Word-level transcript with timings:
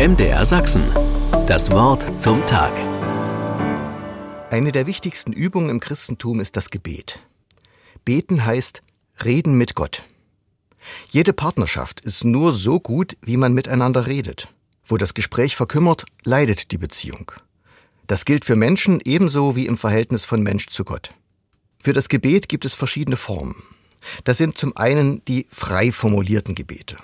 MDR 0.00 0.46
Sachsen. 0.46 0.82
Das 1.46 1.70
Wort 1.72 2.22
zum 2.22 2.46
Tag. 2.46 2.72
Eine 4.50 4.72
der 4.72 4.86
wichtigsten 4.86 5.34
Übungen 5.34 5.68
im 5.68 5.78
Christentum 5.78 6.40
ist 6.40 6.56
das 6.56 6.70
Gebet. 6.70 7.20
Beten 8.06 8.46
heißt 8.46 8.82
reden 9.22 9.58
mit 9.58 9.74
Gott. 9.74 10.04
Jede 11.10 11.34
Partnerschaft 11.34 12.00
ist 12.00 12.24
nur 12.24 12.54
so 12.54 12.80
gut, 12.80 13.18
wie 13.20 13.36
man 13.36 13.52
miteinander 13.52 14.06
redet. 14.06 14.48
Wo 14.86 14.96
das 14.96 15.12
Gespräch 15.12 15.54
verkümmert, 15.54 16.06
leidet 16.24 16.72
die 16.72 16.78
Beziehung. 16.78 17.32
Das 18.06 18.24
gilt 18.24 18.46
für 18.46 18.56
Menschen 18.56 19.02
ebenso 19.04 19.54
wie 19.54 19.66
im 19.66 19.76
Verhältnis 19.76 20.24
von 20.24 20.42
Mensch 20.42 20.68
zu 20.68 20.84
Gott. 20.84 21.10
Für 21.82 21.92
das 21.92 22.08
Gebet 22.08 22.48
gibt 22.48 22.64
es 22.64 22.74
verschiedene 22.74 23.18
Formen. 23.18 23.62
Das 24.24 24.38
sind 24.38 24.56
zum 24.56 24.74
einen 24.78 25.22
die 25.26 25.46
frei 25.52 25.92
formulierten 25.92 26.54
Gebete. 26.54 26.96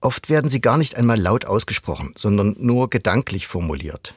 Oft 0.00 0.28
werden 0.28 0.50
sie 0.50 0.60
gar 0.60 0.78
nicht 0.78 0.96
einmal 0.96 1.18
laut 1.18 1.44
ausgesprochen, 1.44 2.14
sondern 2.16 2.54
nur 2.58 2.88
gedanklich 2.90 3.46
formuliert. 3.46 4.14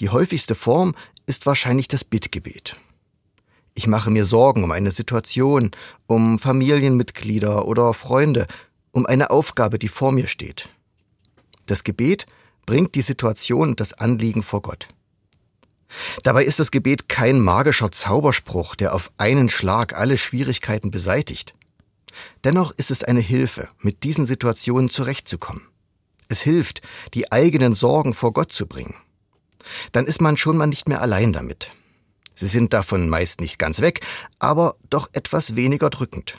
Die 0.00 0.08
häufigste 0.08 0.54
Form 0.54 0.94
ist 1.26 1.44
wahrscheinlich 1.44 1.88
das 1.88 2.04
Bittgebet. 2.04 2.76
Ich 3.74 3.86
mache 3.86 4.10
mir 4.10 4.24
Sorgen 4.24 4.64
um 4.64 4.70
eine 4.70 4.90
Situation, 4.90 5.72
um 6.06 6.38
Familienmitglieder 6.38 7.66
oder 7.66 7.92
Freunde, 7.92 8.46
um 8.90 9.04
eine 9.04 9.30
Aufgabe, 9.30 9.78
die 9.78 9.88
vor 9.88 10.12
mir 10.12 10.28
steht. 10.28 10.70
Das 11.66 11.84
Gebet 11.84 12.26
bringt 12.64 12.94
die 12.94 13.02
Situation 13.02 13.70
und 13.70 13.80
das 13.80 13.92
Anliegen 13.92 14.42
vor 14.42 14.62
Gott. 14.62 14.88
Dabei 16.22 16.44
ist 16.44 16.58
das 16.58 16.70
Gebet 16.70 17.08
kein 17.08 17.40
magischer 17.40 17.92
Zauberspruch, 17.92 18.74
der 18.76 18.94
auf 18.94 19.10
einen 19.18 19.50
Schlag 19.50 19.94
alle 19.94 20.16
Schwierigkeiten 20.16 20.90
beseitigt. 20.90 21.54
Dennoch 22.44 22.72
ist 22.72 22.90
es 22.90 23.04
eine 23.04 23.20
Hilfe, 23.20 23.68
mit 23.80 24.02
diesen 24.04 24.26
Situationen 24.26 24.90
zurechtzukommen. 24.90 25.62
Es 26.28 26.40
hilft, 26.40 26.82
die 27.14 27.30
eigenen 27.32 27.74
Sorgen 27.74 28.14
vor 28.14 28.32
Gott 28.32 28.52
zu 28.52 28.66
bringen. 28.66 28.94
Dann 29.92 30.06
ist 30.06 30.20
man 30.20 30.36
schon 30.36 30.56
mal 30.56 30.66
nicht 30.66 30.88
mehr 30.88 31.00
allein 31.02 31.32
damit. 31.32 31.70
Sie 32.34 32.46
sind 32.46 32.72
davon 32.72 33.08
meist 33.08 33.40
nicht 33.40 33.58
ganz 33.58 33.80
weg, 33.80 34.00
aber 34.38 34.76
doch 34.90 35.08
etwas 35.12 35.56
weniger 35.56 35.90
drückend. 35.90 36.38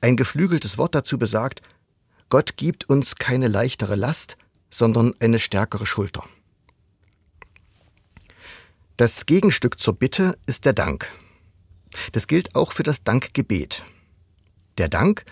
Ein 0.00 0.16
geflügeltes 0.16 0.78
Wort 0.78 0.94
dazu 0.94 1.18
besagt, 1.18 1.62
Gott 2.28 2.56
gibt 2.56 2.88
uns 2.88 3.16
keine 3.16 3.48
leichtere 3.48 3.96
Last, 3.96 4.36
sondern 4.70 5.14
eine 5.20 5.38
stärkere 5.38 5.86
Schulter. 5.86 6.24
Das 8.96 9.26
Gegenstück 9.26 9.80
zur 9.80 9.94
Bitte 9.94 10.38
ist 10.46 10.64
der 10.64 10.74
Dank. 10.74 11.12
Das 12.12 12.26
gilt 12.26 12.54
auch 12.54 12.72
für 12.72 12.82
das 12.82 13.02
Dankgebet. 13.02 13.84
Der 14.80 14.88
Dank, 14.88 15.26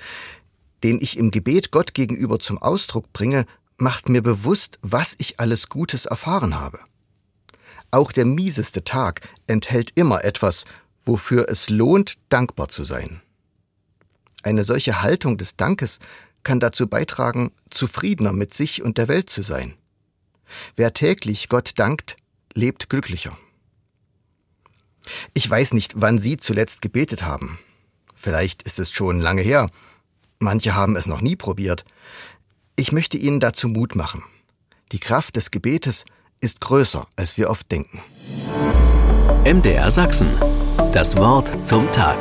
den 0.85 1.01
ich 1.01 1.17
im 1.17 1.31
Gebet 1.31 1.71
Gott 1.71 1.95
gegenüber 1.95 2.39
zum 2.39 2.59
Ausdruck 2.59 3.15
bringe, 3.15 3.47
macht 3.79 4.11
mir 4.11 4.23
bewusst, 4.23 4.79
was 4.83 5.17
ich 5.17 5.41
alles 5.41 5.71
Gutes 5.71 6.05
erfahren 6.05 6.61
habe. 6.61 6.79
Auch 7.91 8.13
der 8.13 8.27
mieseste 8.27 8.85
Tag 8.85 9.27
enthält 9.47 9.93
immer 9.95 10.23
etwas, 10.23 10.67
wofür 11.03 11.49
es 11.49 11.71
lohnt, 11.71 12.19
dankbar 12.29 12.69
zu 12.69 12.85
sein. 12.85 13.23
Eine 14.43 14.65
solche 14.65 15.01
Haltung 15.01 15.39
des 15.39 15.57
Dankes 15.57 15.99
kann 16.43 16.61
dazu 16.61 16.87
beitragen, 16.87 17.51
zufriedener 17.71 18.35
mit 18.35 18.53
sich 18.53 18.83
und 18.83 18.99
der 18.99 19.09
Welt 19.09 19.31
zu 19.31 19.41
sein. 19.41 19.79
Wer 20.77 20.93
täglich 20.93 21.49
Gott 21.49 21.73
dankt, 21.77 22.19
lebt 22.53 22.91
glücklicher. 22.91 23.35
Ich 25.33 25.49
weiß 25.49 25.73
nicht, 25.73 25.95
wann 25.97 26.19
Sie 26.19 26.37
zuletzt 26.37 26.83
gebetet 26.83 27.23
haben. 27.23 27.59
Vielleicht 28.29 28.63
ist 28.65 28.79
es 28.79 28.91
schon 28.91 29.23
lange 29.23 29.41
her. 29.41 29.71
Manche 30.39 30.75
haben 30.75 30.97
es 30.97 31.07
noch 31.07 31.23
nie 31.23 31.35
probiert. 31.35 31.87
Ich 32.77 32.93
möchte 32.93 33.17
Ihnen 33.17 33.41
dazu 33.41 33.69
Mut 33.69 33.95
machen. 33.97 34.23
Die 34.93 34.99
Kraft 34.99 35.37
des 35.37 35.51
Gebetes 35.51 36.05
ist 36.39 36.61
größer, 36.61 37.07
als 37.17 37.39
wir 37.39 37.49
oft 37.49 37.73
denken. 37.73 38.03
MDR 39.47 39.91
Sachsen. 39.91 40.29
Das 40.93 41.17
Wort 41.17 41.67
zum 41.67 41.91
Tag. 41.91 42.19